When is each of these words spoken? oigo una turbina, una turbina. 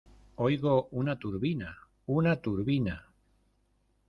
oigo 0.45 0.71
una 1.01 1.15
turbina, 1.25 1.69
una 2.17 2.35
turbina. 2.49 2.97